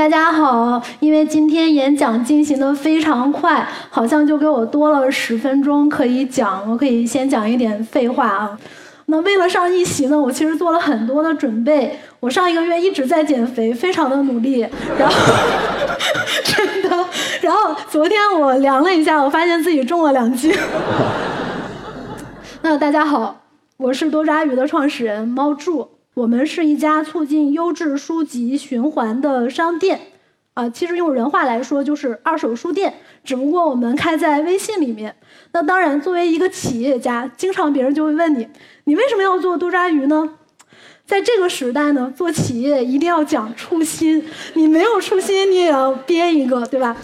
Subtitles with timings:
[0.00, 8.58] 大家好，因为今天演讲进行的非常快，好像就给我多了十分钟可以讲，我可以先讲一点废话啊。
[9.04, 12.00] 那为了上一席呢，我其实做了很多的准备。
[12.18, 14.66] 我上一个月一直在减肥，非常的努力。
[14.98, 15.14] 然后
[16.44, 16.88] 真的，
[17.42, 20.50] 然后昨天我量了一下，我发现自己重了两斤。
[22.62, 23.42] 那大家好，
[23.76, 25.86] 我是多抓鱼的创始人猫柱，
[26.20, 29.98] 我们是一家促进优质书籍循环的商店。
[30.52, 32.92] 啊，其实用人话来说就是二手书店，
[33.24, 35.16] 只不过我们开在微信里面。
[35.52, 38.46] 那当然，作为一个企业家，经常别人就会问你。
[38.84, 40.34] 你为什么要做多抓鱼呢？
[41.10, 44.24] 在这个时代呢，做企业一定要讲初心。
[44.54, 46.96] 你没有初心，你也要编一个，对吧？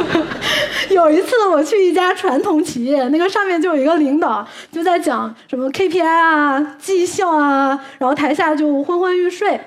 [0.90, 9.58] 有一次我去一家传统企业，那个上面就有一个领导就在讲什么 KPI 啊、绩效啊，然后台下就昏昏欲睡。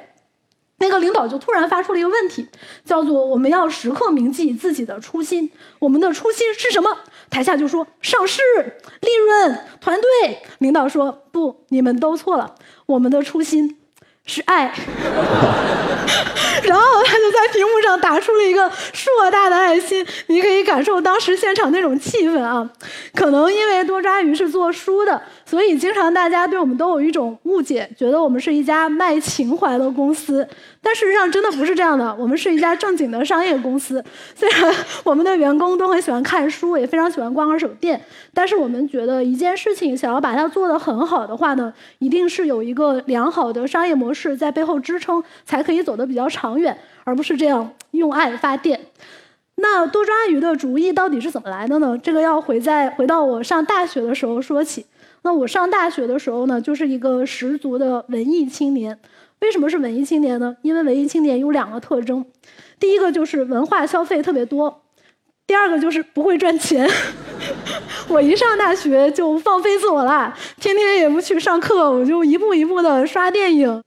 [0.77, 2.47] 那个领导就突然发出了一个问题，
[2.83, 5.49] 叫做“我们要时刻铭记自己的初心”。
[5.79, 6.89] 我们的初心是什么？
[7.35, 8.41] 台下就说上市、
[9.01, 10.39] 利润、团队。
[10.59, 12.55] 领导说不，你们都错了。
[12.85, 13.77] 我们的初心
[14.25, 14.73] 是爱。
[16.67, 22.67] 然后他就在屏幕上打出了一个硕大的爱心，你可以感受当时现场那种气氛啊。
[23.13, 30.47] 可能因为多抓鱼是做书的，所以经常大家对我们都有一种误解，觉得我们是一家卖情怀的公司。
[30.81, 34.03] 但事实上真的不是这样的，我们是一家正经的商业公司。
[34.35, 37.99] 虽然我们的员工都很喜欢看书，也非常喜欢逛二手店，
[38.33, 48.79] 但是我们觉得一件事情想要把它做得很好的话呢，一定是有一个良好的商业模式在背后支撑，才可以走得比较长远，而不是这样用爱发电。
[49.55, 51.97] 那多抓鱼的主意到底是怎么来的呢？
[52.03, 54.85] 这个要回在回到我上大学的时候说起。
[55.21, 58.99] 那我上大学的时候呢，就是一个十足的文艺青年。
[59.39, 60.55] 为什么是文艺青年呢？
[60.61, 62.25] 因为文艺青年有两个特征，
[62.79, 64.83] 第一个就是文化消费特别多，
[65.47, 66.89] 第二个就是不会赚钱。
[68.07, 73.81] 我一上大学就放飞自我了，天天也不去上课，我就一步一步的刷电影。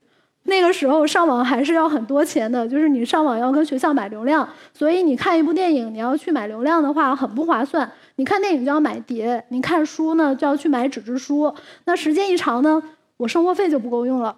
[0.49, 7.89] 那个时候上网还是要很多钱的，就是你上网要跟学校买流量，所以你看一部电影，你要去买流量的话很不划算。
[8.15, 11.53] 你看电影就要买碟，你看书呢就要去买纸质书，
[11.85, 12.83] 那时间一长呢，
[13.15, 14.35] 我生活费就不够用了。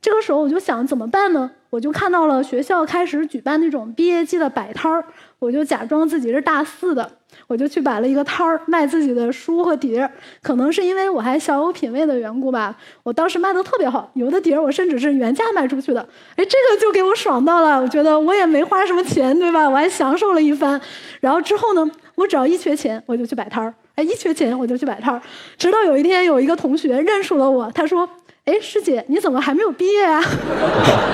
[0.00, 1.48] 这个时候我就想怎么办呢？
[1.70, 5.04] 我就看到了学校开始举办那种毕业季的摆摊儿，
[5.38, 7.08] 我就假装自己是大四的，
[7.46, 10.10] 我就去摆了一个摊儿卖自己的书和碟儿。
[10.42, 16.00] 可能是因为我还小有品位的缘故吧，我当时卖的特别好，有的碟儿我甚至是原价卖出去的。
[16.36, 19.68] 哎，这个就给我爽到了，我觉得我也没花什么钱，对吧？
[19.68, 20.80] 我还享受了一番。
[21.20, 23.74] 然后之后呢，我只要一缺钱，我就去摆摊儿。
[23.94, 25.20] 哎，一缺钱我就去摆摊儿。
[25.58, 28.08] 直到有一天，有一个同学认出了我，他说。
[28.44, 30.20] 哎，师姐，你怎么还没有毕业啊？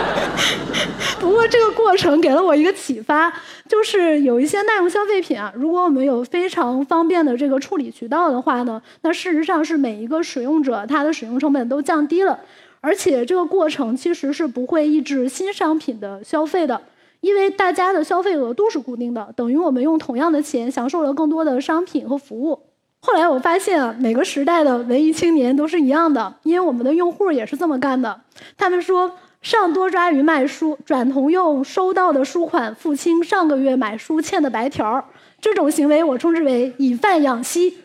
[1.20, 3.30] 不过这个过程给了我一个启发，
[3.68, 12.40] 就是有一些耐用消费品啊，如果我们有非常方便的这个处理渠道的话呢，那事实上是每一个使用者他的使用成本都降低了，
[12.80, 16.80] 而且这个过程其实是不会抑制新商品的消费的，
[17.20, 22.58] 因为大家的消费额度是固定的，等于我们用同样的钱享受了更多的商品和服务。
[23.00, 28.20] 后来我发现，每个时代的文艺青年都是一样的，因为我们的用户也是这么干的。
[28.56, 29.10] 他们说
[29.40, 35.02] 上多抓鱼卖书，转同用收到的书款付清上个月买书欠的白条
[35.40, 37.78] 这种行为我称之为以贩养吸。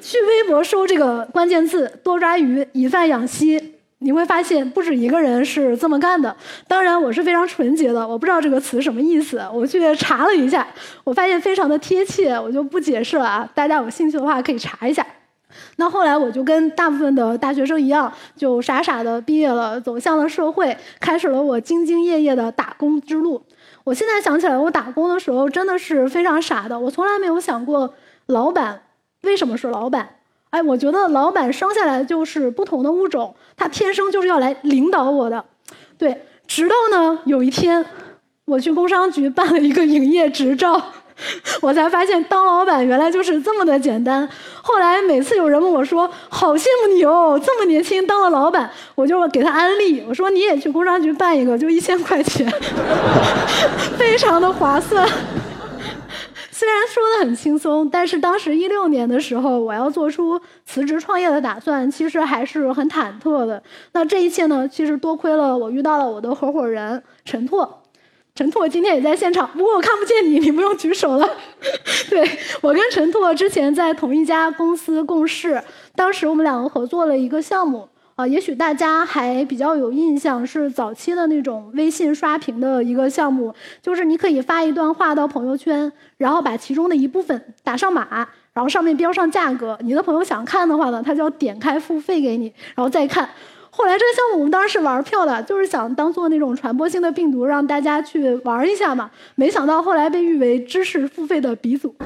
[0.00, 3.77] 去微博搜这个关键字“多抓鱼以贩养吸”。
[4.00, 6.34] 你会发现不止一个人是这么干的。
[6.66, 9.44] 当然，我是非常纯洁的，我不知道这个词什么意思。
[9.52, 10.66] 我去查了一下，
[11.02, 13.48] 我发现非常的贴切，我就不解释了啊。
[13.54, 15.04] 大家有兴趣的话可以查一下。
[15.76, 23.42] 那后来我就跟大部分的大学生一样，就傻傻的毕业了，走向了社会，开始了我兢兢业业的打工之路。
[23.82, 27.92] 我现在想起来，我打工的时候真的是非常傻的，我从来没有想过
[28.26, 28.82] 老板
[29.22, 30.17] 为什么是老板。
[30.50, 35.44] 哎，我觉得老板生下来就是不同的物种，他天生就是要来领导我的。
[35.98, 37.84] 对，直到呢有一天，
[38.46, 40.80] 我去工商局办了一个营业执照，
[41.60, 44.26] 我才发现当老板原来就是这么的简单。
[44.62, 52.50] 后来每次有人问我说：“好羡慕你哦，这么年轻当了老板。”我就给他安利，我说：“你也去工商局办一个，就一千块钱，
[53.98, 55.06] 非常的划算。”
[56.58, 63.62] 虽然说的很轻松，但是当时一六年的时候，我要做出辞职创业的打算，其实还是很忐忑的。
[63.92, 67.84] 那这一切呢，其实多亏了我遇到了我的合伙人陈拓。
[68.34, 71.30] 陈拓今天也在现场，不过我看不见你，你不用举手了。
[72.10, 72.28] 对
[72.60, 75.62] 我跟陈拓之前在同一家公司共事，
[75.94, 77.88] 当时我们两个合作了一个项目。
[78.18, 93.28] 啊，也许大家还比较有印象，是早期的那种微信刷屏的一个项目，就是你可以发一段话到朋友圈，然后把其中的一部分打上码，然后上面标上价格，你的朋友想看的话呢，他就要点开付费给你，然后再看。
[93.70, 99.08] 后来这个项目我们当时是玩票的，就是想当做那种传播性的病毒，让大家去玩一下嘛。
[99.36, 101.94] 没想到后来被誉为知识付费的鼻祖。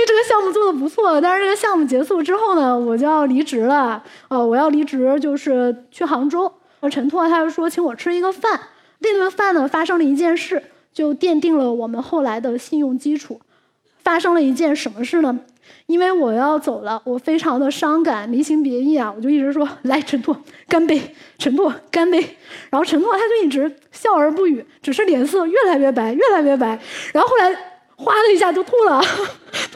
[0.00, 4.02] 为这个项目做的不错，但是这个项目结束之后呢，我就要离职了。
[4.28, 6.50] 呃，我要离职就是去杭州。
[6.90, 8.58] 陈拓他就说请我吃一个饭，
[9.00, 10.62] 那顿饭呢发生了一件事，
[10.92, 13.40] 就奠定了我们后来的信用基础。
[14.02, 15.38] 发生了一件什么事呢？
[15.86, 20.36] 因为我要走了，我非常的伤感，离情别意啊，我就一直说 来陈拓
[20.66, 22.18] 干杯，陈拓干杯。
[22.70, 26.78] 然后陈拓他就一直笑而不语，只是脸色越来越白，越来越白。
[27.12, 27.54] 然后后来。
[28.02, 28.98] 哗的一下就吐了，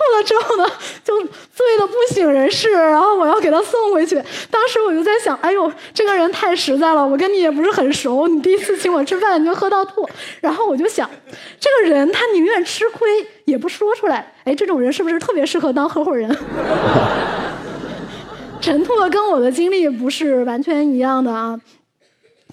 [0.04, 0.66] 吐了之后呢，
[1.02, 2.70] 就醉得不省人事。
[2.70, 4.16] 然后我要给他送回去。
[4.50, 10.08] 当时我就在想，哎呦，这个人太实在了，我跟你也不是很熟，你第一次请我吃饭你就喝到吐。
[10.40, 11.08] 然后我就想，
[11.58, 13.08] 这个人他宁愿吃亏
[13.44, 14.32] 也不说出来。
[14.44, 16.36] 哎，这种人是不是特别适合当 合伙人？
[18.60, 21.58] 陈拓跟我的经历不是完全一样的啊。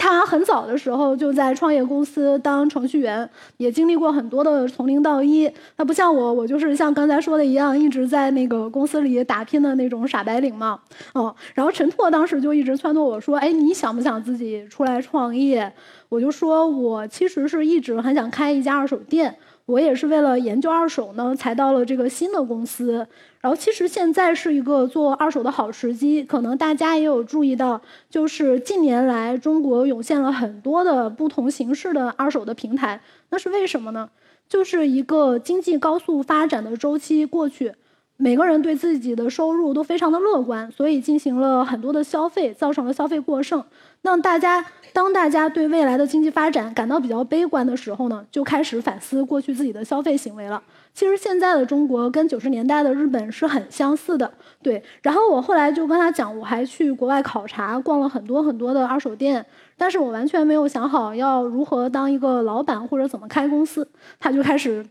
[0.02, 5.48] 他很早的时候就在创业公司当程序员，也经历过很多的从零到一。
[5.78, 10.80] 他不像我，我就是像刚才说的一样，一直在那个公司里打拼的那种傻白领嘛。
[11.14, 15.72] 哦，然后陈拓当时就一直撺掇我说：“哎，你想不想自己出来创业？”
[16.10, 23.08] 我就说：“我其实是一直很想开一家二手店。”我也是为了研究二手呢，才到了这个新的公司。
[23.40, 33.02] 然后其实现在是一个做二手的好时机，可能大家也有注意到，就是近年来中国涌现了很多的不同形式的二手的平台。
[33.30, 34.10] 那是为什么呢？
[34.50, 37.74] 就是一个经济高速发展的周期过去，
[38.22, 43.64] 每个人对自己的收入都非常的乐观，所以进行了很多的消费，造成了消费过剩。
[44.04, 44.64] 那大家。
[44.94, 50.62] 当大家对未来的经济发展感到比较悲观的时候呢，就开始反思过去自己的消费行为了。
[50.94, 54.30] 其实现在的中国跟九十年代的日本是很相似的，
[54.62, 54.84] 对。
[55.02, 59.46] 然后我后来就跟他讲，我还去国外考察，逛了很多很多的二手店，
[59.78, 63.88] 但是我完全没有想好要如何当一个老板或者怎么开公司。
[64.20, 64.86] 他就开始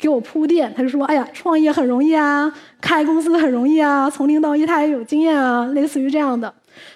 [0.00, 2.50] 给我铺垫，他就说：“哎呀，创业很容易啊，
[2.80, 6.52] 开公司很容易啊，从零到一他也有经验啊，类似于这样的。”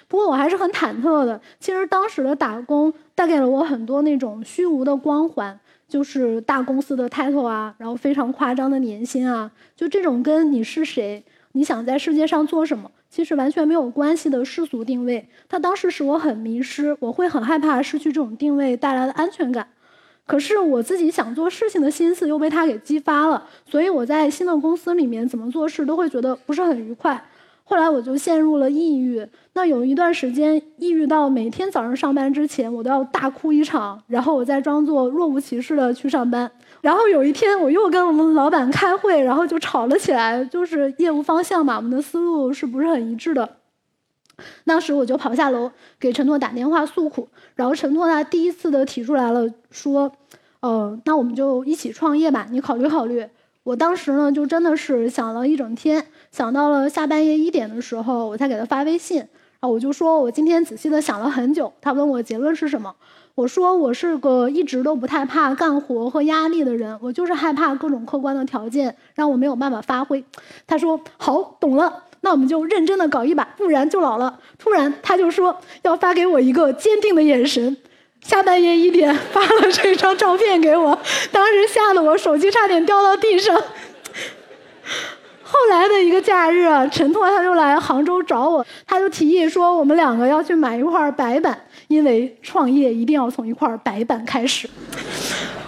[0.07, 1.39] 不过我还是很忐忑的。
[1.59, 15.27] 其实当时的打工带给了我很多那种虚无的光环，就是大公司的 title 啊，然后非常夸张的年薪啊，就这种跟你是谁、你想在世界上做什么，其实完全没有关系的世俗定位。
[15.47, 19.67] 它当时使我很迷失，我会很害怕失去这种定位带来的安全感。
[20.25, 27.23] 可是我自己想做事情的心思又被他给激发了，所以我在新的公司里面怎么做事都会觉得不是很愉快。
[27.67, 36.49] 后来我就陷入了抑郁，那有一段时间抑郁到每天早上上班之前我都要大哭一场，然后我再装作若无其事的去上班。
[36.81, 43.49] 然后有一天我又跟我们老板开会，然后就吵了起来，就是业务方向嘛，我们的思路是不是很一致的？
[44.65, 50.11] 当时我就跑下楼给陈拓打电话诉苦，然后陈拓他第一次的提出来了，说
[50.61, 53.27] ：“呃，那我们就一起创业吧，你考虑考虑。”
[53.63, 56.05] 我当时呢就真的是想了一整天。
[56.31, 59.27] 想到了下半夜一点的时候，我才给他发微信，然
[59.61, 61.73] 后我就说，我今天仔细的想了很久。
[61.81, 62.93] 他问我结论是什么，
[63.33, 70.23] 我说我是个一直都不太怕干活和压力的人，我就是害怕各种客观的条件让我没有办法发挥。
[70.67, 74.39] 他说好，懂了，那我们就认真的搞一把，不然就老了。
[74.57, 77.77] 突然他就说要发给我一个坚定的眼神，
[78.19, 80.97] 下半夜一点发了这张照片给我，
[81.31, 83.55] 当时吓得我手机差点掉到地上。
[85.43, 91.55] 后来的一个假日，陈拓他就来杭州找我，他就提议说我们两个要去买一块白板，
[91.87, 94.67] 因为创业一定要从一块白板开始。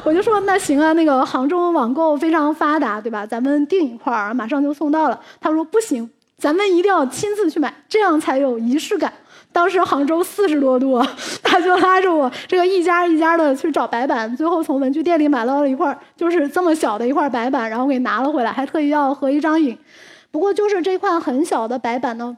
[0.03, 3.25] 我就说那行啊，那个杭州网购非常发达，对吧？
[3.25, 5.21] 咱们订一块，马上就送到了。
[5.39, 9.11] 他说不行，咱们一定要亲自去买，这样才有仪式感。
[9.51, 11.01] 当时杭州四十多度，
[11.41, 19.75] 他就拉着我这个一家一家的去找白板，最后从文具店里买到了一块就是这么小的一块白板，然后给拿了回来，还特意要合一张影。
[20.29, 22.37] 不过就是这块很小的白板呢，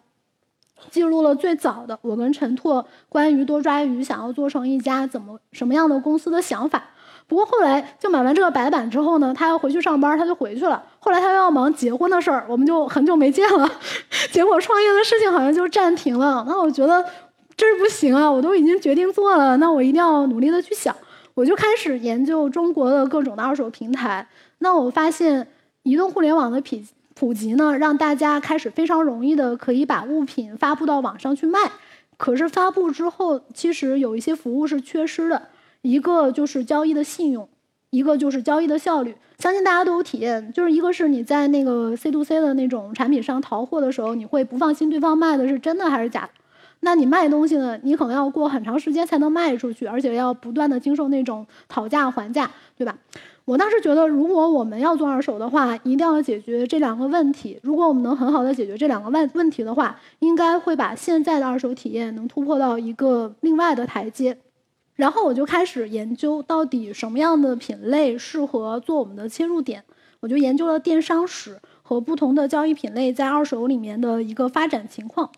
[0.89, 6.83] 记录了最早的我跟陈拓关于多抓鱼想要做成一家怎么什么样的公司的想法。
[7.29, 10.83] 不过后来就买完这个白板之后呢，他要回去上班，他就回去了。
[10.97, 13.71] 后来他又要忙结婚的事儿，我们就很久没见了。
[14.33, 16.43] 结果创业的事情好像就暂停了。
[16.47, 17.05] 那我觉得
[17.55, 20.95] 这不行啊，我都已经决定做了，那我一定要努力的去想。
[21.35, 24.27] 我就开始研究中国的各种的二手平台。
[24.57, 25.47] 那我发现
[25.83, 26.77] 移动互联网的普
[27.13, 31.59] 普及呢，让大家开始非常容易的可以把物品发布到网上去卖。
[32.17, 35.41] 可是发布之后，其实有一些服务是缺失的，
[35.81, 37.47] 一个就是交易的信用，
[37.89, 39.15] 一个就是交易的效率。
[39.37, 46.29] 相信大家都有体验，就是一个是你在那个 C to C 的那种产品上淘货的时候，你会不放心对方卖的是真的还是假的。
[46.81, 52.97] 那你卖东西呢，你可能要过很长时间才能卖出去，而且要不断的经受那种讨价还价，对吧？
[53.45, 57.59] 我当时觉得，如果我们要做二手的话，一定要解决这两个问题。
[57.63, 64.37] 如果我们能很好的解决这两个问问题的话，应该会把现在的二手体验能突破到一个另外的台阶。
[64.99, 69.81] 然后我就开始研究到底什么样的品类适合做我们的切入点。
[70.19, 75.31] 我就研究了电商史和不同的交易品类在二手里面的一个发展情况。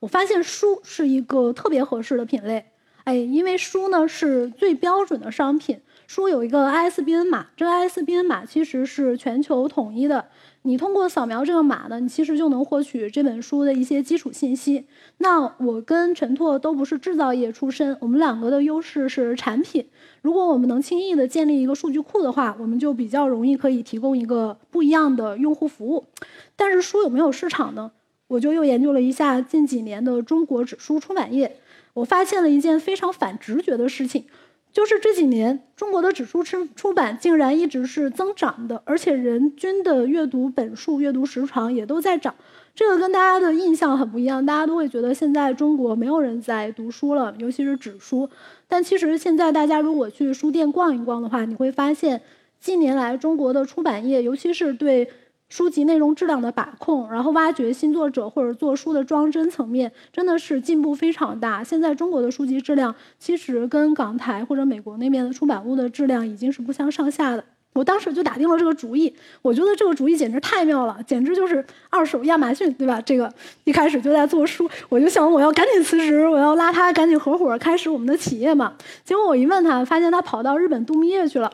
[0.00, 2.64] 我发现书是一个特别合适的品类，
[3.04, 5.78] 哎，因为书呢是最标准的商品。
[6.06, 10.24] 书有一个 ISBN 码，这个 ISBN 码其实是全球统一的。
[10.64, 14.86] 你通过扫描这个码呢，你其实就能获取这本书的一些基础信息。
[15.18, 19.84] 那我跟陈拓都不是制造业出身，我们两个的优势是产品。
[20.20, 26.06] 如果我们能轻易的建立一个数据库的话，我们就比较容易可以提供一个不一样的用户服务。
[26.54, 27.90] 但是书有没有市场呢？
[28.28, 31.56] 我就又研究了一下近几年的中国纸书出版业，
[31.92, 34.24] 我发现了一件非常反直觉的事情。
[34.72, 42.34] 就是这几年，中国的纸书出出版竟然一直是增长的，而且人均的阅读本数、阅读时长也都在涨。
[42.74, 48.28] 这个跟大家的印象很不一样，大家都会觉得现在中国没有人在读书了，尤其是纸书。
[48.66, 52.22] 但其实现在大家如果去书店逛一逛的话，你会发现，
[52.58, 55.08] 近年来中国的出版业，尤其是对。
[55.52, 61.62] 书籍内容质量的把控，然后挖掘新作者或者做书的装帧层面，真的是进步非常大。
[61.62, 67.44] 现在中国的书籍质量其实跟港台或者美国那边的出版物的质量已经是不相上下的。
[67.74, 72.98] 我当时就打定了这个主意，我觉得这个主意简直太妙了，简直就是二手亚马逊，对吧？
[73.02, 73.30] 这个
[73.64, 78.72] 一开始就在做书，我就想我要赶紧辞职，我要拉他赶紧合伙开始我们的企业嘛。
[79.04, 81.52] 结果我一问他，发现他跑到日本度蜜月去了。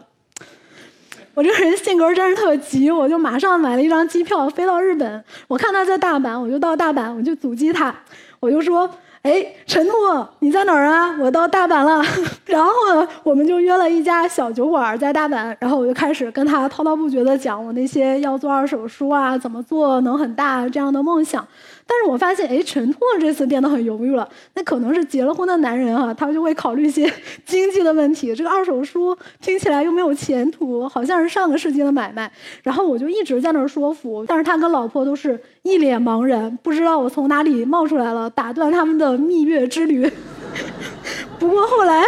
[1.39, 5.25] 我这个人性格真是特急，我就马上买了一张机票飞到日本。
[5.47, 7.95] 我看他在大阪，我就到大阪，我就阻击他，
[8.41, 8.91] 我就说
[9.23, 11.17] ：“哎，陈拓，你在哪儿啊？
[11.21, 12.05] 我到大阪了。
[12.47, 21.47] ”然后呢，我们就约了一家小酒馆在大阪，然后我就开始跟他滔滔不绝地讲我那些要做二手书啊，怎么做能很大这样的梦想。
[21.91, 24.29] 但是我发现，哎，陈拓这次变得很犹豫了。
[24.55, 27.11] 那可能是结了婚的男人啊， 他就会考虑一些
[27.47, 28.35] 经济的问题。
[28.35, 32.31] 这个二手书听起来又没有前途，好像是上个世纪的买卖。
[32.63, 40.07] 然后我就一直在那儿说服，但是他跟老婆都是一脸茫然，不知道我从哪里冒出来了，打断他们的蜜月之旅。
[41.39, 42.05] 不过后来，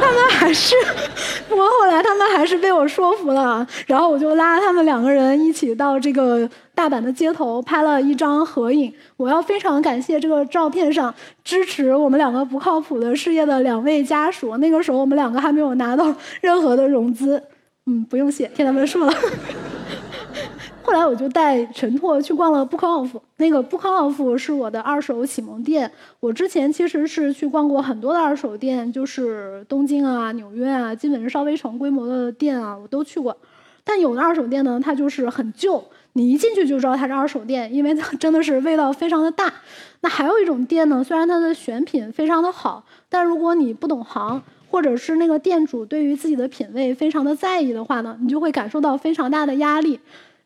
[0.00, 0.74] 他们还是，
[1.48, 3.66] 不过后来他们还是被我说服了。
[3.86, 6.48] 然后我就拉他们两个人一起到这个
[6.78, 8.94] 大阪的街头拍了一张合影。
[9.16, 14.56] 我要非常感谢这个照片上支持我们两个不靠谱的事业的两位家属。
[14.58, 17.42] 那个时候我们两个还没有拿到任何的融资。
[17.86, 19.12] 嗯，不用谢，听他们说了。
[20.84, 25.90] 后来我就带陈拓去逛了 Bookoff，那个 Bookoff 是我的二手启蒙店。
[26.20, 33.36] 我之前其实是去逛过很多的二手店，就是东京啊、纽约啊，基本是稍微成规模的店啊，我都去过。
[33.88, 39.50] 但有的二手店呢，它就是很旧，你一进去就知道它是二手店，因为它 真的是味道非常的大。
[40.02, 49.98] 那还有一种店呢，虽然它的选品非常的好，但如果你不懂行，或者是那个店主对于自己的品味非常的在意的话呢，你就会感受到非常大的压力。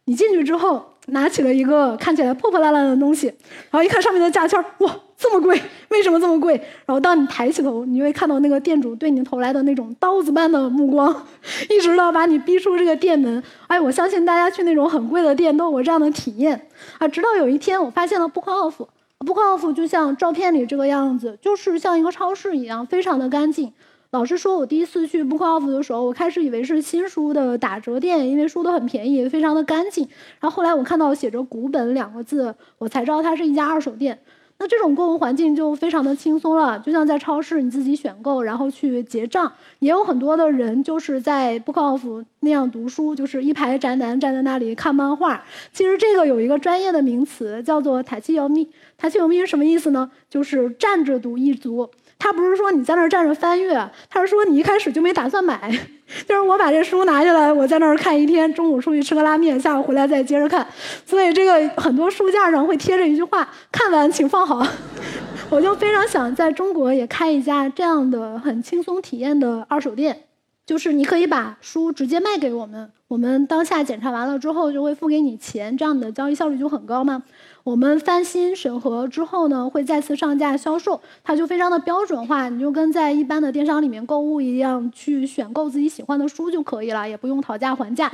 [0.04, 3.26] 你进去之后，拿起了一个看起来破破烂烂的东西，
[3.70, 6.54] 然后一看上面的价签哇，这么贵，为什么这么贵？
[6.86, 11.26] 然后当你抬起头，你会看到那个店主对你投来的那种刀子般的目光，
[11.68, 13.42] 一直到把你逼出这个店门。
[13.66, 16.68] 哎，我相信大家去那种很贵的店都有过这样的体验
[16.98, 17.08] 啊。
[17.08, 23.72] 直到有一天，我发现了 Bookoff，Bookoff 就像照片里这个样子，就是像一个超市一样，非常的干净。
[24.12, 30.06] 老师说，我第一次去 Bookoff 的时候，我开始以为是新书的打折店，因为书都很便宜，非常的干净。
[30.38, 34.18] 然后后来我看到写着“古本”两个字，我才知道它是一家二手店。
[34.58, 39.50] 那这种购物环境就非常的轻松了，就像在超市你自己选购，然后去结账。
[39.78, 45.42] 也有很多的人就是在 Bookoff 那样读书，就是一排宅男站在那里看漫画。
[45.72, 50.10] 其实这个有一个专业的名词叫做“台气游咪”，台气游咪是什么意思呢？
[50.28, 51.88] 就是站着读一族。
[52.22, 53.74] 他不是说你在那儿站着翻阅，
[54.08, 55.68] 他是说你一开始就没打算买，
[56.24, 60.64] 就是我把这书拿下来，我在那儿看一天，中午出去吃个拉面，下午回来再接着看。
[61.04, 64.64] 所以这个很多书架上会贴着一句话：“看完请放好。
[65.50, 70.22] ”我就非常想在中国也开一家这样的很轻松体验的二手店，
[70.64, 72.92] 就是你可以把书直接卖给我们。
[73.08, 77.20] 我们当下检查完了之后就会付给你钱，这样的交易效率就很高嘛。
[77.64, 88.10] 我们翻新审核之后呢，会再次上架销售，它就非常的标准化，你就跟在一般的电商里面购物一样，去选购自己喜欢的书就可以了，也不用讨价还价。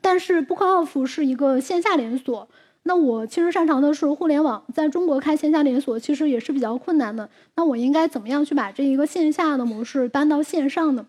[0.00, 2.48] 但是 BookOff 是一个线下连锁，
[2.84, 7.28] 那我其实擅长的是互联网，在中国开线下连锁其实也是比较困难的。
[7.56, 11.04] 那我应该怎么样去把这一个线下的模式搬到线上呢？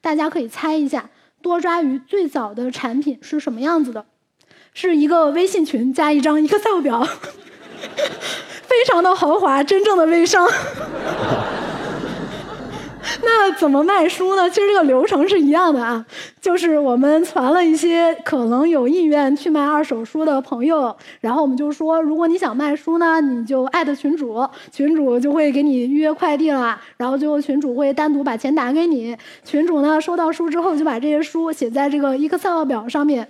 [0.00, 1.10] 大家可以猜一下，
[1.42, 4.06] 多抓鱼最早的产品是什么样子的？
[4.74, 7.06] 是一个微信群加一张 Excel 表，
[8.66, 10.46] 非常的豪华，真正的微商。
[13.22, 14.50] 那怎么卖书呢？
[14.50, 16.04] 其实这个流程是一样的啊，
[16.40, 33.28] 就是我们传了一些可能有意愿去卖二手书的朋友，然后我们就说，如果你想卖书呢，你就艾特群主，群主就会给你预约快递了，然后最后群主会单独把钱打给你，群主呢收到书之后就把这些书写在这个 Excel 表上面。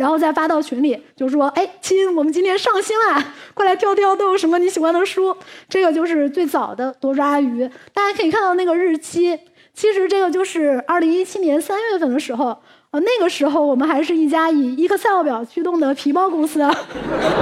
[0.00, 5.36] 然后再发到群里，就说：“哎，亲，我们今天上新了， 过来挑挑，都有什么你喜欢的书？”
[5.68, 7.68] 这个就是最早的多抓鱼。
[7.92, 9.38] 大家可以看到那个日期，
[9.74, 12.56] 其实这个就是二零一七年三月份的时候。
[12.92, 16.58] 呃，那个时候我们还是一家以 Excel 表驱动的皮包公司，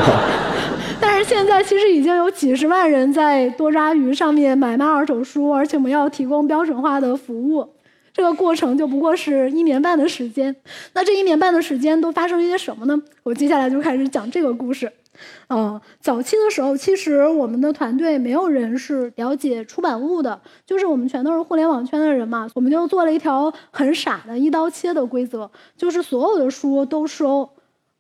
[1.00, 7.67] 但是现在其实已经有几十万人在多抓鱼上面买卖二手书，而且我们要提供标准化的服务。
[8.19, 10.57] 这个过程就不过是一年半的时间，
[10.93, 13.01] 那这一年半的时间都发生了一些什么呢？
[13.23, 14.93] 我接下来就开始讲这个故事。
[15.49, 27.49] 嗯，早期的时候，其实我们的团队没有人是了解出版物的，就是我们全都是互联网圈的人嘛，我们就做了一条很傻的一刀切的规则，就是所有的书都收，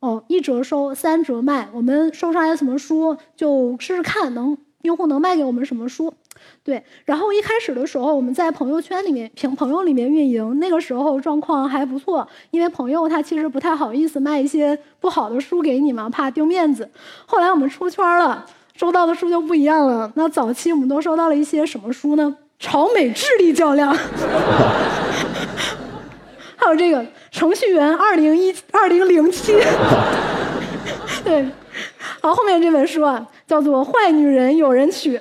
[0.00, 1.68] 哦，一折收，三折卖。
[1.72, 6.12] 我们收上来什么书，就试试看能用户能卖给我们什么书。
[6.62, 16.90] 对，然后一开始的时候，我们在朋友圈里面、凭朋友里面运营，那个时候状况还不错，因为朋友他其实不太好意思卖一些不好的书给你嘛，怕丢面子。
[17.26, 18.44] 后来我们出圈了，
[18.76, 20.12] 收到的书就不一样了。
[20.14, 22.36] 那早期我们都收到了一些什么书呢？
[22.58, 23.94] 朝美智力较量，
[26.56, 29.56] 还有这个程序员二零一二零零七，
[31.22, 31.48] 对，
[32.20, 35.16] 好，后面这本书啊，叫做《坏女人有人娶》。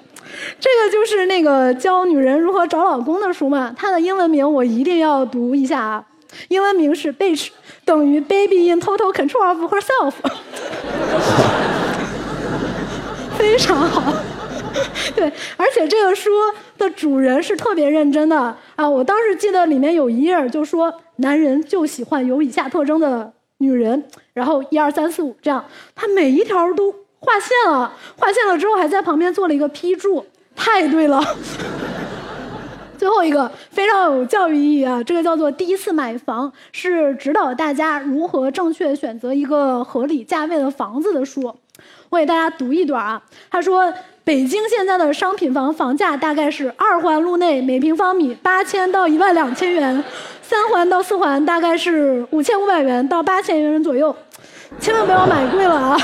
[0.59, 6.05] 这个就是那个教女人如何找老公的书嘛，它的英文名我一定要读一下啊，
[6.49, 7.49] 英文名是 “Bitch”
[7.85, 10.13] 等于 “Baby in Total Control of Herself”，
[13.37, 14.13] 非常好，
[15.15, 16.31] 对，而且这个书
[16.77, 25.63] 的主人是特别认真的啊，我当时记得里面有一页就说男人就喜欢有以下特征的女人，然后一二三四五这样，
[25.95, 26.93] 他每一条都。
[27.19, 30.25] 划线了，划线了之后还在旁边做了一个批注，
[30.55, 31.23] 太对了。
[32.97, 41.55] 最后一个非常有教育意义啊，这个叫做第一次买房，是指导大家如何正确选择一个合理价位的房子的书。
[42.09, 50.03] 我给大家读一段啊，他说北京现在的商品房房价大概是二环路内每平方米八千到一万两千元，
[50.41, 54.15] 三环到四环大概是五千五百元到八千元左右，
[54.79, 55.97] 千万不要买贵了啊。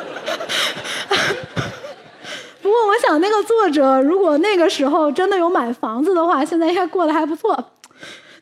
[2.62, 7.72] 不过，我想那个作者如果那个时候真的有买房子的话，现在应该过得还不错。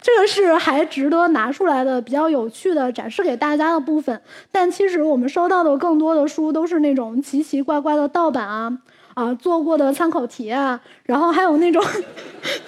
[0.01, 4.21] 这个是还值得拿出来的比较有趣的展示给大家的部分。
[4.51, 8.79] 但其实我们收到的更多的书都是那种奇奇怪怪的盗版啊。
[9.18, 11.85] 啊，做过的参考题啊，然后还有那种，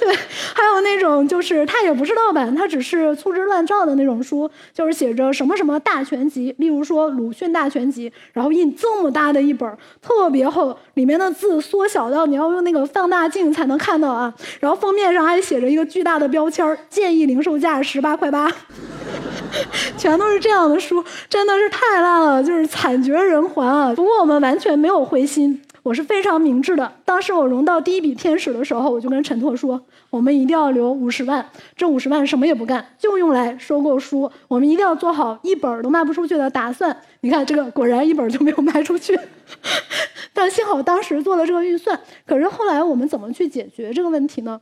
[0.00, 0.12] 对，
[0.52, 18.50] 还有那种就是它也不是盗版，它只是粗制滥造的那种书，就是写着什么什么大全集，例如说鲁迅大全集，然后印这么大的一本，特别厚，里面的字缩小到你要用那个放大镜才能看到啊，然后封面上还写着一个巨大的标签建议零售价十八块八，
[19.96, 23.92] 全都是这样的书，真的是太烂了，就是惨绝人寰啊！
[23.94, 25.62] 不过我们完全没有灰心。
[25.82, 26.92] 我是非常明智的。
[27.04, 34.30] 当时我融到第一笔天使的时候，我就跟陈拓说：“我们一定要留五十万，这五十万什么也不干，就用来收购书。
[34.46, 39.18] 我们一定要做好一本都卖不出去的打算。”你看，这个果然一本就没有卖出去。
[40.34, 41.98] 但幸好当时做了这个预算。
[42.26, 44.60] 可是后来我们怎么去解决这个问题呢？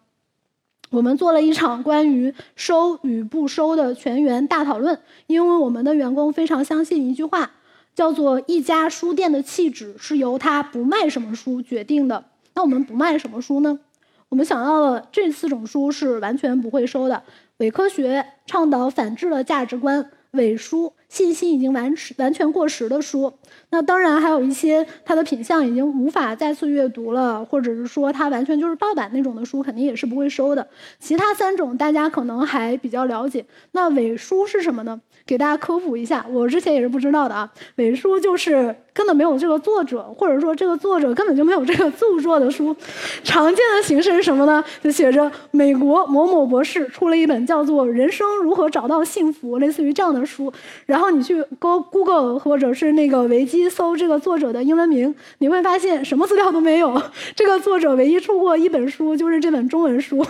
[0.91, 7.51] 我们做了一场关于收与不收的全员大讨论，因为我们的员工非常相信一句话。
[7.99, 12.27] 叫做一家书店的气质是由它不卖什么书决定的。
[12.55, 13.81] 那我们不卖什么书呢？
[14.29, 17.25] 我们想到了这四种书是完全不会收的：
[17.57, 23.33] 伪科学、倡导反智的价值观、伪书、信息已经完完全过时的书。
[23.71, 30.67] 那当然还有一些它的品相已经无法再次阅读了，或者是说它完全就是盗版那种的书，肯定也是不会收的。
[30.99, 33.45] 其他三种大家可能还比较了解。
[33.73, 35.01] 那伪书是什么呢？
[35.27, 37.51] 给大家科普一下，我之前也是不知道的啊。
[37.77, 42.75] 伪书就是根本没有这个作者，或者说这个作者根本就没有这个著作的书。
[43.23, 44.65] 常见的形式是什么呢？
[44.83, 50.51] 就写着美国某某博士出了一本叫做《人生如何找到幸福》类似于这样的书，
[50.87, 57.01] 然然后你去 Go Google 或者是那个维基搜这个作者的英文名，你会发现什么资料都没有。
[57.37, 60.27] 这个作者唯一出过一本书，就是这本中文书。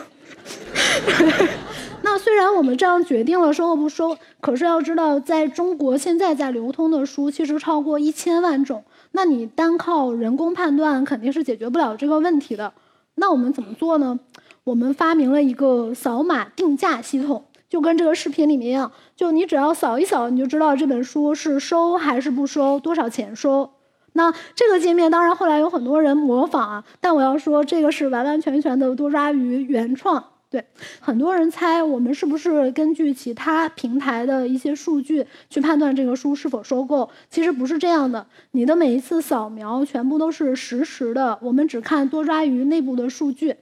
[2.05, 8.85] 那虽然我们这样决定了收或不收，可是要知道，在中国现在在流通的书其实超过一千万种。
[9.13, 12.75] 那你单靠人工判断肯定是解决不了这个问题的。
[13.15, 14.21] 那我们怎么做呢？
[14.65, 23.71] 我们发明了一个扫码定价系统，就跟这个视频里面一样，就你只要扫一扫，你就知道这本书是收还是不收，多少钱收。
[24.15, 30.25] 那这个界面当然后来有很多人模仿啊，但我要说这个是完完全全的多抓鱼原创。
[30.51, 30.65] 对，
[30.99, 37.11] 很多人猜我们是不是根据其他平台的一些数据去判断这个书是否收购？
[37.29, 43.55] 其实不是这样的，你的每一次扫描全部都是实时的，我们只看多抓鱼内部的数据。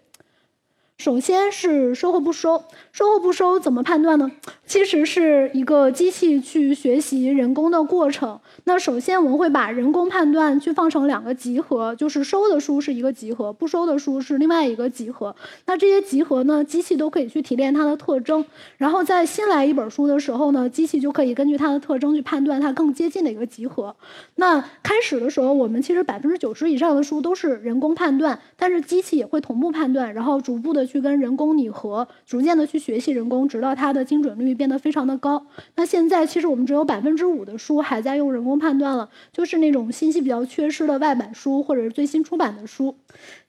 [0.98, 4.30] 首先是收或不收，收或不收怎么判断呢？
[4.66, 8.40] 其实是一个机器去学习人工的过程。
[8.64, 15.37] 那首先我们会把人工判断去放成两个集合，就是收的书是一个集合，不收的书是另外一个集合。
[15.66, 18.44] 那这些集合呢，机器都可以去提炼它的特征，
[18.78, 23.94] 然后在新来一本书的时候呢，机器就可以根据它的特征去判断它更接近的一个集合。
[24.37, 35.46] 那开始的时候，我们其实百分之九十以上的书都是人工判断，但是机器也会同步判断，然后逐步的去跟人工拟合，逐渐的去学习人工，直到它的精准率变得非常的高。
[35.75, 38.57] 那现在其实我们只有百分之五的书还在用人工。
[38.57, 42.96] 判断了，就是那种信息比较缺失的外版书，或者是最新出版的书。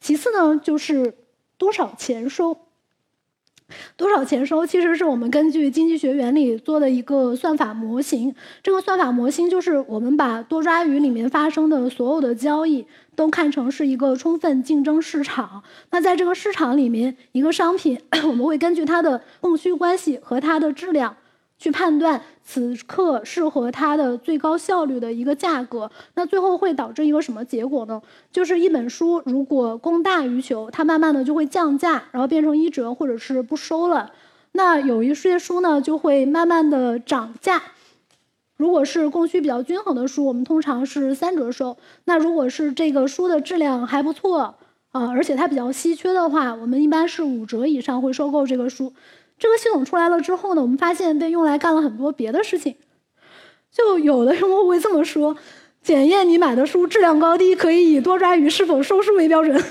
[0.02, 1.14] 其次呢，就是
[1.58, 2.58] 多少钱收，
[3.98, 8.34] 多少钱收，其实是我们根据经济学原理做的一个算法模型。
[8.64, 15.62] 这个算法模型就是我们把多抓鱼里面发生的所有的交易都看成是一个充分竞争市场。
[15.92, 21.16] 那在这个市场里面，一个商品 我们会根据它的供需关系和它的质量。
[21.58, 28.02] 去判断此刻适合它的最高效率的一个价格，那最后会导致一个什么结果呢？
[28.32, 34.12] 就是一本书如果供大于求，它慢慢的就会降价，然后变成一折或者是不收了。
[34.52, 37.62] 那有一些书呢就会慢慢的涨价。
[38.56, 41.78] 如果是供需比较均衡的书，我们通常是三折收。
[42.06, 44.56] 那如果是这个书的质量还不错
[44.92, 48.94] 啊，而且它比较稀缺的话，我们一般是五折以上会收购这个书。
[49.40, 52.76] 这个系统出来了之后呢，我们发现被用来干了很多别的事情。
[53.72, 55.36] 就有的用户会这么说：
[55.84, 59.64] 检验你买的书质量高低，可以以多抓鱼是否收书为标准。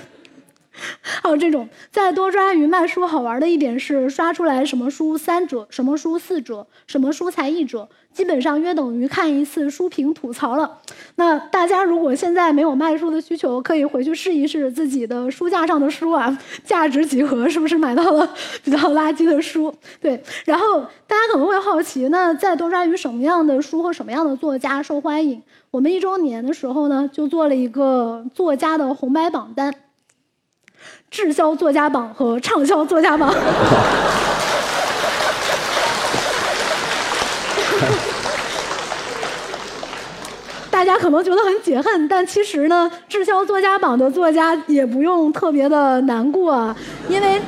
[1.03, 10.79] 还有这种在多抓鱼卖书好玩的一点是，刷出来什么书三折，什么书四折，什么书才一折，基本上约等于看一次书评吐槽了。
[11.17, 18.29] 那大家如果现在没有卖书的需求，可以回去试一试自己的书架上的书啊，价值几何，是不是买到了
[18.63, 19.75] 比较垃圾的书？
[20.01, 20.23] 对。
[20.45, 25.43] 然后大家可能会好奇，那在多抓鱼什么样的书和什么样的作家受欢迎？
[25.71, 29.75] 我们一周年的时候呢，就做了一个作家的红白榜单。
[31.11, 33.33] 滞销作家榜和畅销作家榜，
[40.71, 46.77] 大家可能觉得很解恨，但其实呢，滞销作家榜的作家也不用特别的难过，啊
[47.09, 47.41] 因为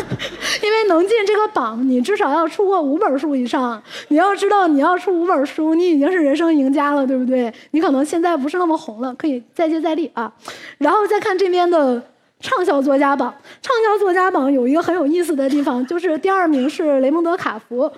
[0.62, 3.82] 因为能进这个榜，你至少要出过五本书以上。
[4.08, 7.52] 你要知道，你要出五本书，你已经是人生赢家了，对不对？
[7.72, 10.32] 你可能现在不是那么红了，可以再接再厉啊。
[10.78, 12.02] 然后再看这边的。
[12.40, 17.90] 畅销作家榜，畅销作家榜有一个很有意思的地方，就是第二名是雷蒙德·卡福。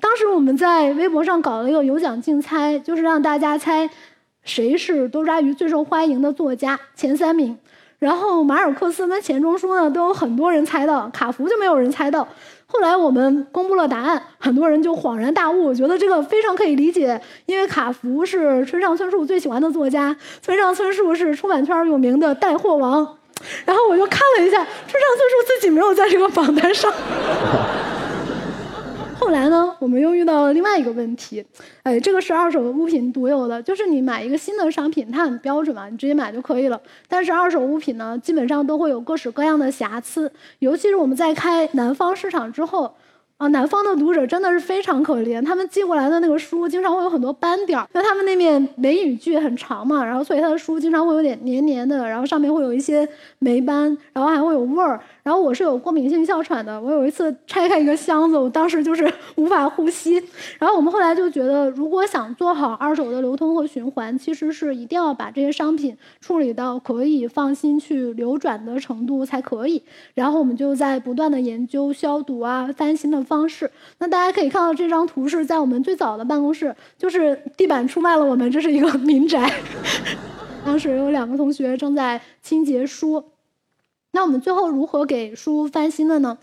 [0.00, 3.88] 当时我们在微博上搞了一个有奖竞猜，就是让大家猜
[4.42, 7.56] 谁是多抓鱼最受欢迎的作家前三名。
[8.00, 12.26] 然后马尔克斯跟钱钟书呢都有很多人猜到，卡福就没有人猜到。
[12.66, 23.16] 后来我们公布了答案，很多人就恍然大悟，觉得这个非常可以理解，因为卡福是村上春树最喜欢的作家，村上春树是出版圈有名的带货王。
[23.64, 26.92] 然后我就看了一下，村上春树自己没有在这个榜单上。
[29.18, 31.44] 后来呢，我们又遇到了另外一个问题，
[31.82, 36.80] 哎，这个是二手物品独有的，就是你买一个新的商品，它很标准嘛，你直接买就可以了。
[37.08, 42.94] 但是二手物品呢，基本上都会有各式各样的瑕疵，尤其是我们在开南方市场之后。
[43.48, 55.00] 南方的读者真的是非常可怜，他们寄过来的那个书经常会有很多斑点儿，因为他们那面梅雨季很长嘛，然后所以他的书经常会有点黏黏的，然后上面会有一些霉斑，然后还会有味儿。
[55.22, 60.22] 然后我是有过敏性哮喘的，我有一次拆开一个箱子，我当时就是 无法呼吸。
[60.58, 69.82] 然后我们后来就觉得，如果想做好二手的流通和循环，其实是一定要把这些商品处理到可以放心去流转的程度才可以。
[70.12, 73.68] 然后我们就在不断的研究消毒啊、翻新的方方式。
[73.98, 79.52] 那大家可以看到这张图是在我们最早的办公室，就是地板出卖了我们，这是一个 民宅。
[80.64, 83.24] 当时有两个同学正在清洁书。
[84.12, 86.38] 那我们最后如何给书翻新的呢？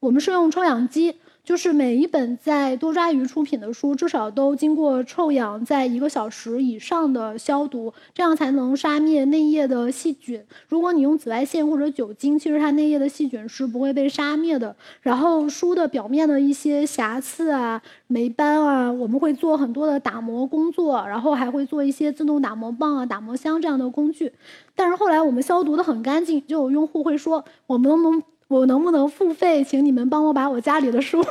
[0.00, 10.40] 我们是用抽氧机，就是每一本在多抓鱼出品的书，至少都经过臭氧在一个小时以上的消毒，这样才能杀灭内页的细菌。
[10.68, 14.76] 如果你用紫外线或者酒精，其实它内页的细菌是不会被杀灭的。
[15.00, 24.32] 然后书的表面的一些瑕疵啊、霉斑啊，我们会做很多的打磨工作，然后还会做一些自动打磨棒啊、打磨箱这样的工具。
[24.76, 31.24] 但是后来我们消毒的很干净，就有用户会说：“我们能不能，我能不能付费，请你们帮我把我家里的书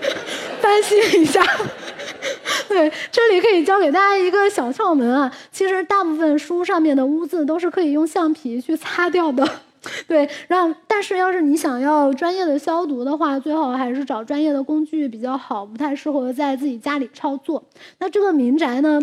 [0.60, 1.42] 翻新一下？”
[2.68, 9.46] 对，这里可以教给大家一个小窍门啊，其实大部分书上面的污渍都是可以用橡皮去擦掉的。
[10.08, 17.62] 对，让但是要是你想要专业的消毒的话，最好还是找专业的工具比较好，不太适合在自己家里操作。
[17.98, 19.00] 那这个民宅呢？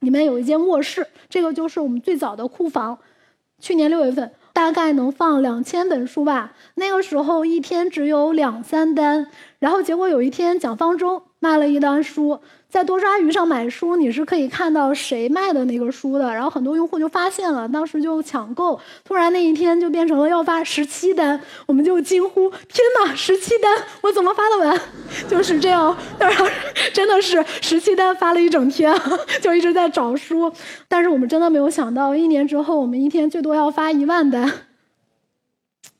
[0.00, 2.98] 里面有一间卧室，这个就是我们最早的库房。
[3.60, 6.52] 去年六月份，大概能放两千本书吧。
[6.74, 9.26] 那个时候一天只有两三单，
[9.58, 12.40] 然后结果有一天蒋方舟卖了一单书。
[12.72, 16.32] 在多抓鱼上买书，你是可以看到谁卖的那个书的。
[16.32, 18.80] 然后很多用户就发现了，当时就抢购。
[19.04, 24.80] 突然那一天就变成了要发十七单，我们就惊呼：“天哪，十七单，我怎么发得完？”
[25.28, 26.50] 就是这样，当然
[26.94, 28.98] 真的是十七单发了一整天，
[29.42, 30.50] 就一直在找书。
[30.88, 34.50] 但是我们真的没有想到，一年之后我们一天最多要发一万单。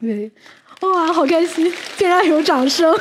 [0.01, 0.33] 对，
[0.81, 2.99] 哇，好开心，竟然有掌声。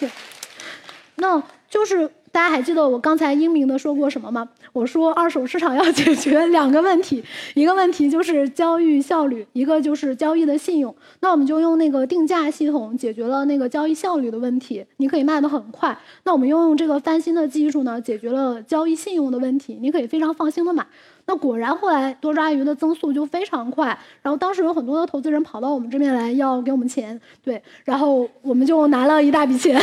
[1.14, 1.40] 那。
[1.68, 4.46] 就是大家还记得我刚才英明的说过什么吗？
[4.72, 7.24] 我说二手市场要解决两个问题，
[7.54, 10.94] 一个问题就是交易效率，一个就是交易的信用。
[11.20, 15.96] 那我们就用那个定价系统解决了那个交易效率的问题，你可以卖得很快。
[16.24, 20.86] 那我们又用这个翻新的技术呢，解决了交易信用的问题，你可以非常放心的买。
[21.28, 29.82] 那果然后来多抓鱼的增速就非常快，然后当时有很多的投资人跑到我们这边来要给我们钱，对，然后我们就拿了一大笔钱。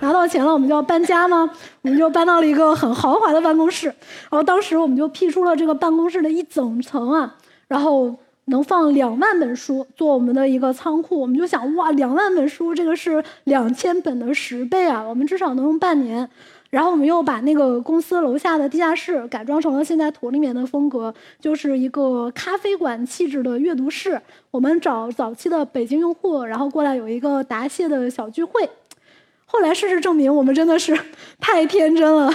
[0.00, 1.50] 拿到钱了，我们就要搬家吗？
[1.82, 3.86] 我们就搬到了一个很豪华的办公室。
[3.86, 7.34] 然后当时我们就辟出了这个办公室的一整层啊，
[7.68, 8.14] 然后
[8.46, 11.20] 能放两万本书，做我们的一个仓库。
[11.20, 15.02] 我们就想，哇，两万本书，这个是两千本的十倍啊！
[15.02, 16.28] 我们至少能用半年。
[16.68, 24.20] 然后我们又把那个公司楼下的地下室改装成了现在图里面的风格，就是一个咖啡馆气质的阅读室。
[24.50, 28.68] 我们找早期的北京用户，然后过来有一个答谢的小聚会。
[29.46, 30.98] 后来事实证明，我们真的是
[31.40, 32.30] 太天真了。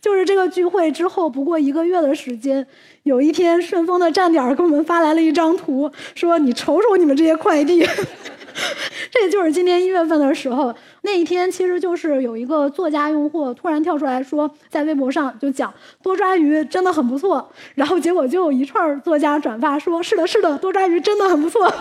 [0.00, 2.64] 就是这个聚会之后，不过一个月的时间，
[3.02, 7.84] 有一天顺丰的站点给我们发来了一张图，说：“你瞅瞅你们这些快递。”
[9.10, 21.68] 这就是今年一月份的时候，那一天其实就是有一个作家用户突然跳出来说，在微博上就讲多抓鱼真的很不错，然后结果就有一串作家转发说：“是的，是的，多抓鱼真的很不错。”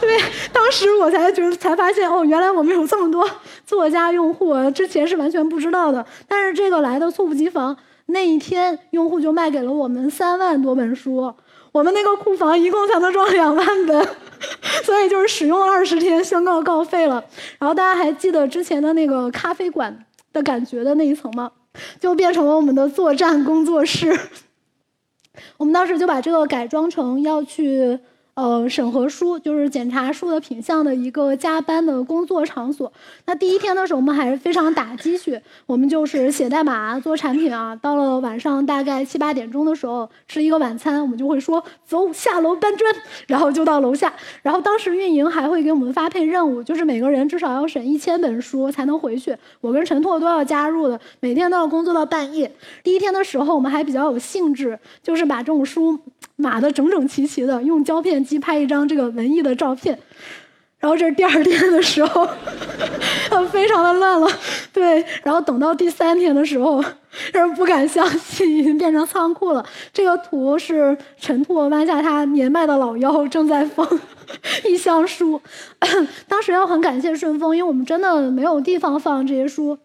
[0.00, 0.18] 对，
[0.52, 3.28] 当时我才觉得才发现哦，原来我们有这么多
[3.64, 6.04] 作家用户，之前是完全不知道的。
[6.26, 11.32] 但是这个来的猝不及防，那一天用户就卖给了我们三万多本书，
[11.76, 14.08] 我们那个库房一共才能装两万本，
[14.82, 17.22] 所以就是使用二十天宣告告废了。
[17.58, 21.52] 然后大家还记得之前的那个咖啡馆的感觉的那一层吗？
[22.00, 24.18] 就变成了我们的作战工作室。
[25.58, 27.98] 我们当时就把这个改装成要去。
[28.36, 32.92] 呃，审核书就是检查书的品相的一个加班的工作场所。
[33.24, 37.74] 那第一天的时候，我们还是非常打鸡血，我们就是写代码做产品啊。
[37.76, 42.94] 到了晚上大概七八点钟的时候，吃一个晚餐，我们就会说走下楼搬砖，
[43.26, 44.12] 然后就到楼下。
[44.42, 49.34] 然后当时运营还会给我们发配任务，就是每个人至少要审一千本书才能回去。
[49.62, 52.54] 我跟陈拓都要加入的，每天都要工作到半夜。
[52.84, 55.98] 第一天的时候，我们还比较有兴致，就是把这种书。
[56.38, 59.98] 码的整整齐齐的，用胶片机拍一张这个文艺的照片，
[60.78, 62.28] 然后这是第二天的时候，
[63.50, 64.28] 非常的乱了，
[64.72, 66.82] 对，然后等到第三天的时候，
[67.32, 69.64] 让人不敢相信已经变成仓库了。
[69.92, 73.88] 这个图是陈拓弯下他年迈的老腰，正在放
[74.64, 75.40] 一箱书。
[76.28, 79.78] 当时要很感谢顺丰，因为我们真的没有地方放这些书。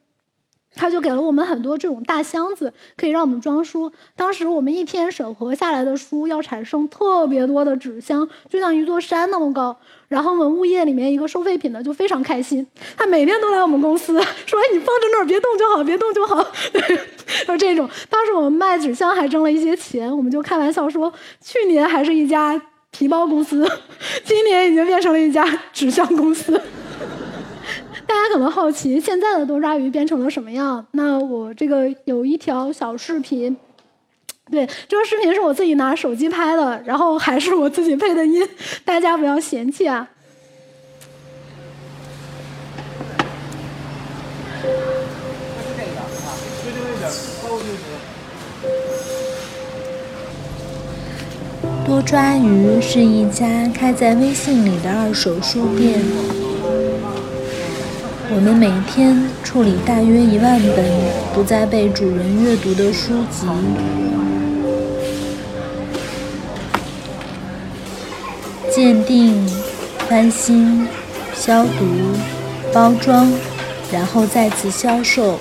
[0.74, 3.92] 他就给了我们很多这种大箱子，可以让我们装书。
[4.16, 9.76] 当时我们一天审核下来的书要产生特别多的纸箱，就像一座山那么高。
[10.08, 12.66] 然后文物业里面一个收废品的就非常开心，
[12.98, 14.14] 他每天都来我们公司
[14.46, 16.46] 说：“哎，你放在那儿别动就好，别动就好。
[17.48, 17.90] ”就这种。
[18.10, 23.66] 当时我们卖纸箱还挣了一些钱，我们就开玩笑说，去年还是一家皮包公司，
[24.26, 26.60] 今年已经变成了一家纸箱公司。
[28.12, 30.86] 大家可能好奇现在的多抓鱼变成了什么样？
[30.92, 33.56] 那我这个有一条小视频，
[34.52, 38.46] 对，这个视频是我自己拿手机拍的，然后还是我自己配的音，
[38.84, 40.10] 大家不要嫌弃啊。
[51.86, 56.51] 多抓鱼是一家开在微信里的二手书店。
[58.34, 60.86] 我们每天处理大约一万本
[61.34, 63.46] 不再被主人阅读的书籍，
[68.74, 69.46] 鉴定、
[70.08, 70.88] 翻新、
[71.36, 71.86] 消毒、
[72.74, 73.30] 包装，
[73.92, 75.38] 然后再次销售。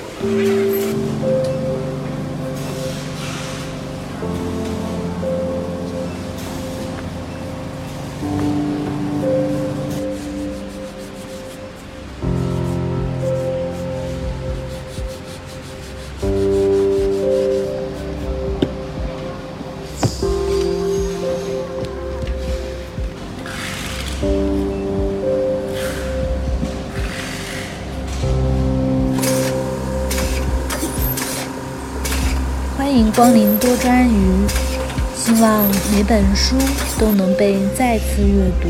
[35.93, 36.57] 每本书
[36.99, 38.69] 都能被再次阅读。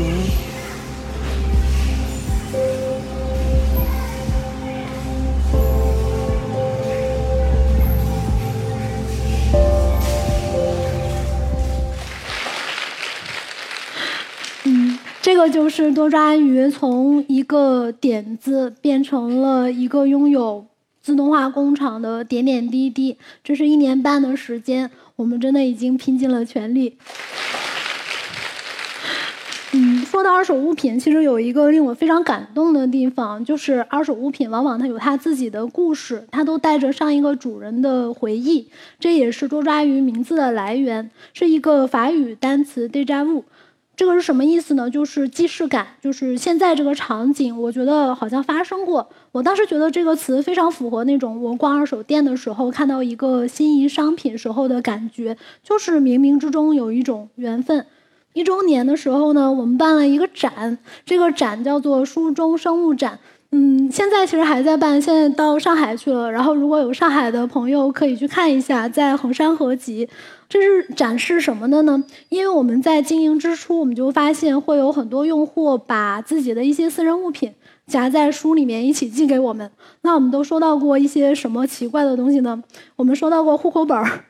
[14.65, 20.65] 嗯，这个就是多抓鱼从一个点子变成了一个拥有。
[21.01, 26.97] 自动化工厂的点点滴滴，这是一年半的时间，我们真的已经拼尽了全力。
[29.73, 38.67] 嗯，说到二手物品，其实有一个令我非常感动的地方，就是二手物品往往它有它自己的故事，它都带着上一个主人的回忆，
[38.99, 43.43] 这也是多抓鱼名字的来源，是一个法语单词 “déjà vu”。
[44.01, 44.89] 这个是什么意思呢？
[44.89, 49.07] 就是既视感，就是现在这个场景，我觉得好像发生过。
[49.31, 57.85] 我当时觉得这个词非常符合那种我逛二手店的时候看到一个心仪商品时候的感觉，就是冥冥之中有一种缘分。
[58.33, 63.19] 一周年的时候呢，我们办了一个展，这个展叫做“书中生物展”。
[63.53, 66.31] 嗯，现在其实还在办，现在到上海去了。
[66.31, 70.07] 然后如果有上海的朋友可以去看一下，在衡山合集。
[70.47, 72.01] 这是展示什么的呢？
[72.29, 77.53] 因为我们在经营之初，我们就发现会有很多用户把自己的一些私人物品
[77.87, 79.69] 夹在书里面一起寄给我们。
[80.01, 82.61] 那我们都收到过一些什么奇怪的东西呢？
[82.95, 84.23] 我们收到过户口本儿，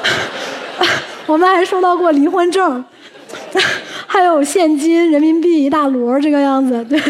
[1.26, 2.84] 我们还收到过离婚证。
[4.06, 7.00] 还有现金人民币一大摞这个样子，对。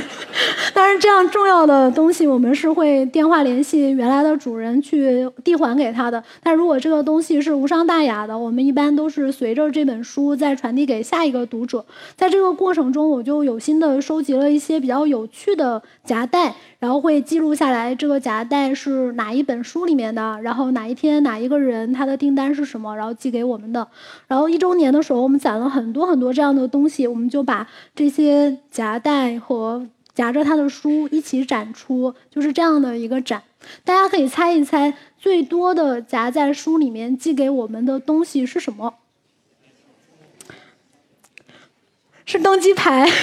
[0.76, 6.22] 但是这样重要的东西，我们是会电话联系原来的主人去递还给他的。
[6.42, 11.82] 但如果这个东西是无伤大雅的，我们一般都是随着这本书再传递给下一个读者。
[12.14, 16.54] 在这个过程中，我就有心的收集了一些比较有趣的夹带。
[16.78, 23.88] 然后会记录下来这个夹带是哪一本书里面的，然后哪一天哪一个人他的订单是什么，然后寄给我们的。
[24.28, 29.86] 然后一周年的时候，我们攒了很多很多这样的东西，我们就把这些夹带和
[30.16, 33.42] 夹着他的书一起展出，就是这样的一个展。
[33.84, 38.94] 大家可以猜一猜，最多的夹在书里面寄给我们的东西是什么？
[42.24, 43.06] 是登机牌。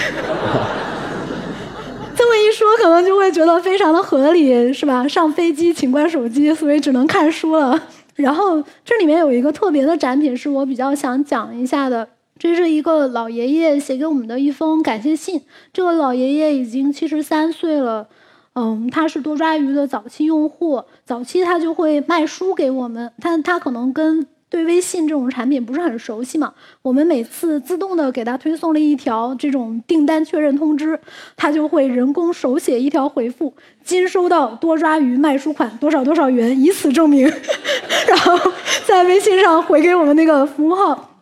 [2.16, 5.08] 这么一说，可能就会觉得非常的合理，是吧？
[5.08, 7.82] 上飞机请关手机，所以只能看书了。
[8.16, 12.08] 然后这里面有一个特别的展品，是我比较想讲一下的。
[12.38, 15.42] 这是一个老爷爷写给我们的一封感谢信。
[15.72, 18.08] 这个老爷爷已经七十三岁了，
[18.56, 23.12] 嗯，他是多抓鱼的早期用户，早期他就会卖书给我们。
[23.20, 24.28] 他他可能跟。
[24.50, 26.54] 对微信这种产品不是很熟悉嘛？
[26.84, 31.00] 我们每次自动的给他推送了一条这种订单确认通知，
[31.36, 33.52] 他就会人工手写一条回复
[33.84, 37.28] ：“今收到多抓鱼卖书款多少多少元，以此证明。
[38.08, 38.52] ”然后
[38.86, 41.13] 在微信上回给我们那个服务号。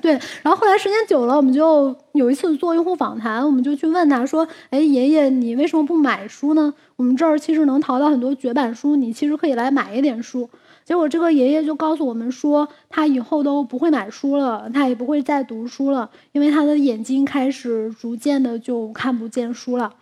[0.00, 6.72] 对，然后后来时间久了，我们就有一次做用户访谈，我们就去问他说：“哎，爷爷，你为什么不买书呢？
[6.94, 10.48] 我们这儿其实能淘到很多绝版书，你其实可以来买一点书。”
[10.86, 19.92] 结果这个爷爷就告诉我们说，他以后都不会买书了，他也不会再读书了，因为他的眼睛开始逐渐的就看不见书了。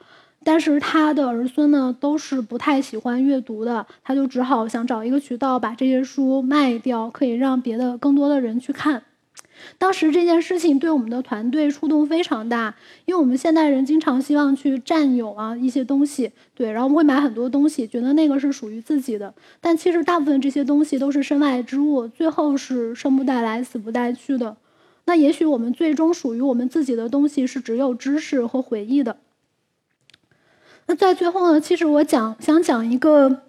[0.45, 9.03] 但是他的儿孙呢，都是不太喜欢阅读的，他就只好想找一个渠道把这些书卖掉，可以让别的更多的人去看。
[9.78, 12.74] 当时这件事情对我们的团队触动非常大，
[13.05, 19.34] 因为我们现代人经常希望去占有啊一些东西，对，然后我们会买很多东西，觉得那个是属于自己的。
[19.61, 24.57] 但其实大部分这些东西都是身外之物，最后是生不带来，死不带去的。
[25.07, 29.18] 那也许我们最终属于我们自己的东西是只有知识和回忆的。
[30.87, 33.43] 那在最后呢，其实我讲想讲一个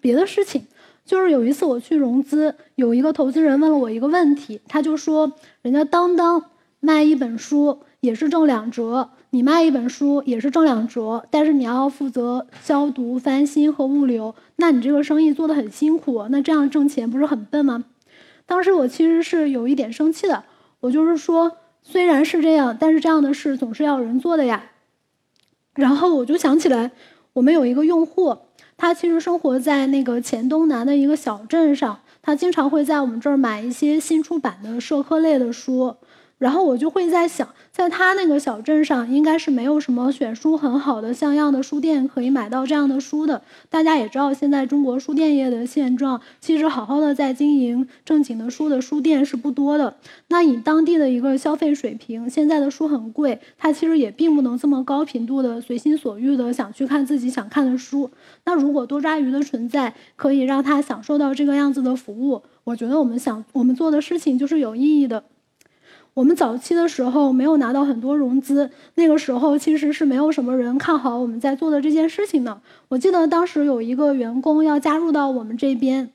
[0.00, 0.66] 别的事情。
[1.04, 5.32] 就是有一次我去融资，有一个投资人问了我一个问题，他就说
[5.62, 6.44] ：“人家当当
[6.78, 17.84] 卖一本书也是挣两折，你卖一本书也是挣两折，但是你要负责消毒、翻新和物流，那你这个生意做得很辛苦，那这样挣钱不是很笨吗？”
[18.46, 20.44] 当时我其实是有一点生气的，
[20.80, 24.70] 我就是说，虽然是这样，但是这样的事总是要人做的呀。
[25.74, 26.92] 然后我就想起来，
[27.32, 28.36] 我们有一个用户。
[28.82, 35.94] 他其实生活在那个黔东南的一个小镇上，他经常会在我们这儿买一些新出版的社科类的书，
[36.42, 37.48] 然后我就会在想。
[37.70, 43.40] 在他那个小镇上，应该是没有什么选书很好的、像样的书店可以买到这样的书的。
[43.70, 49.96] 大家也知道，现在中国书店业的现状，其实好好的在经营正经的书的书店是不多的。
[50.28, 58.10] 那以当地的一个消费水平，现在的书很贵，他其实也并不能这么高频度的随心所欲的想去看自己想看的书。
[58.44, 65.24] 那如果多抓鱼的存在可以让他享受到这个样子的服务，我觉得我们想我们做的事情就是有意义的。
[66.14, 72.60] 我们早期的时候没有拿到很多融资，那个时候其实是没有什么人看好我们在做的这件事情的。
[72.88, 76.10] 我记得当时有一个员工要加入到我们这边，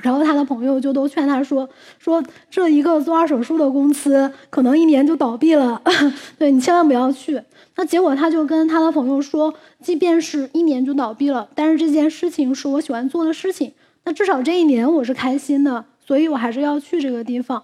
[0.00, 1.68] 然后他的朋友就都劝他说
[2.00, 5.82] ：“说这一个做二手书的公司可能一年就倒闭了，
[6.38, 7.42] 对你千万不要去。”
[7.76, 9.52] 那结果他就跟他的朋友说
[9.84, 13.72] ：“即便是一年就倒闭了，但是这件事情是我喜欢做的事情，
[14.04, 17.62] 那至少这一年我是开心的，所以我还是要去这个地方。”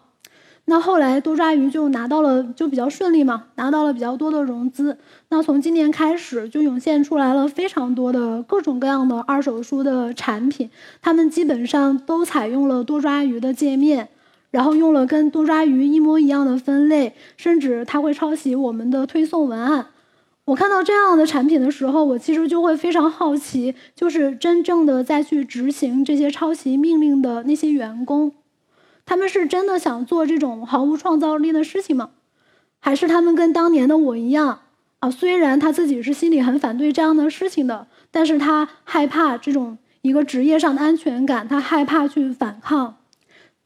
[0.67, 4.97] 那后来多抓鱼就拿到了，就比较顺利嘛，拿到了比较多的融资。
[5.29, 10.71] 那从今年开始，就涌现出来了非常多的各种各样的二手书的产品，
[11.03, 14.09] 他们基本上都采用了多抓鱼的界面，
[14.53, 19.87] 然后用了跟多抓鱼一模一样的分类，甚至它会抄袭我们的推送文案。
[20.45, 28.33] 我看到这样的产品的时候，我其实就会非常好奇，就是真正的在去执行这些抄袭命令的那些员工。
[29.05, 32.11] 他们是真的想做这种毫无创造力的事情吗？
[32.81, 34.61] 还是他们跟当年的我一样
[35.01, 35.11] 啊？
[35.11, 42.97] 虽然他自己是心里很反对这样的事情的，但是他害怕这种一个职业上的安全感，他害怕去反抗，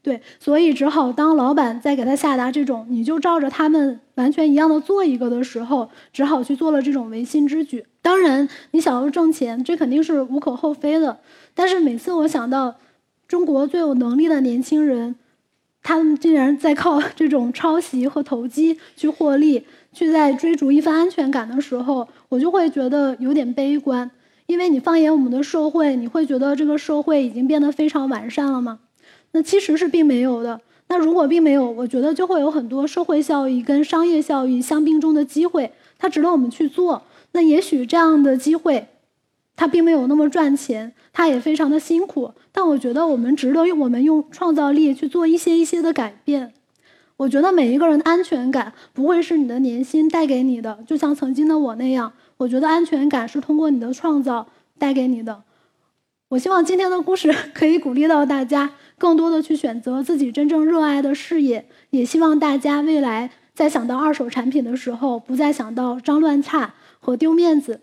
[0.03, 7.85] 对，所以只好当老板在给他下达这种你就照着他们完全一样的做一个的时候，只好去做了这种违心之举。
[8.01, 11.19] 当然，你想要挣钱，这肯定是无可厚非的。
[11.53, 12.75] 但是每次我想到
[13.27, 15.15] 中国最有能力的年轻人，
[15.87, 19.63] 他们竟然在靠 这种抄袭和投机去获利，
[19.93, 24.11] 去在追逐一份安全感的时候，我就会觉得有点悲观。
[24.47, 28.79] 因为你放眼我们的社会，你会觉得这个社会已经变得非常完善了吗？
[29.31, 30.59] 那其实是并没有的。
[30.89, 37.01] 那如果并没有，我觉得就会有很多社会效益跟商业效益相并重的机会，它值得我们去做。
[37.31, 38.87] 那也许这样的机会。
[39.57, 46.53] 他并没有那么赚钱，他也非常的辛苦，但我觉得我们值得用我们用创造力去做一些一些的改变。
[47.17, 52.13] 我觉得每一个人的安全感不会是你的年薪带给你的，就像曾经的我那样。
[52.37, 54.47] 我觉得安全感是通过你的创造
[54.77, 55.41] 带给你的。
[56.29, 61.67] 我希望今天的故事 可以鼓励到大家，更多的去选择自己真正热爱的事业。
[61.89, 67.81] 也希望大家未来在想到二手产品的时候，不再想到脏乱差和丢面子。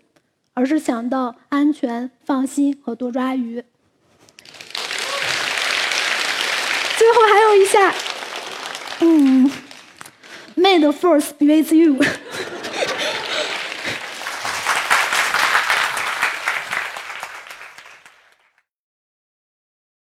[0.55, 3.63] 而是想到安全、放心和多抓鱼。
[6.97, 7.93] 最后还有一下，
[9.01, 9.51] 嗯
[10.57, 11.97] ，made force be with you。